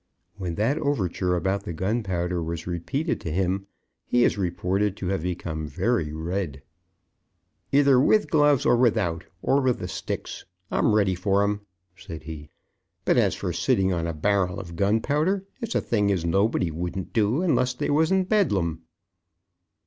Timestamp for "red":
6.11-6.63